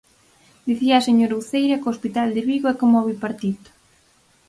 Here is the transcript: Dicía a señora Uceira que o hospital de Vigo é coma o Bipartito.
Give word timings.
Dicía 0.67 0.95
a 0.97 1.05
señora 1.07 1.39
Uceira 1.41 1.79
que 1.81 1.87
o 1.89 1.93
hospital 1.93 2.27
de 2.35 2.41
Vigo 2.49 2.67
é 2.73 2.75
coma 2.81 3.03
o 3.03 3.07
Bipartito. 3.09 3.69